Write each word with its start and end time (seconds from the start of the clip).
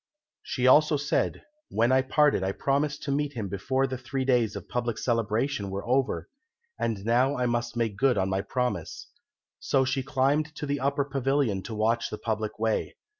She 0.41 0.65
also 0.65 0.97
said, 0.97 1.43
"When 1.69 1.93
we 1.93 2.01
parted 2.01 2.43
I 2.43 2.53
promised 2.53 3.03
to 3.03 3.11
meet 3.11 3.33
him 3.33 3.47
before 3.49 3.85
the 3.85 3.99
three 3.99 4.25
days 4.25 4.55
of 4.55 4.67
public 4.67 4.97
celebration 4.97 5.69
were 5.69 5.87
over, 5.87 6.27
and 6.79 7.05
now 7.05 7.37
I 7.37 7.45
must 7.45 7.77
make 7.77 7.97
good 7.97 8.17
my 8.17 8.41
promise." 8.41 9.11
So 9.59 9.85
she 9.85 10.01
climbed 10.01 10.55
to 10.55 10.65
the 10.65 10.79
upper 10.79 11.05
pavilion 11.05 11.61
to 11.65 11.75
watch 11.75 12.09
the 12.09 12.17
public 12.17 12.57
way. 12.57 12.95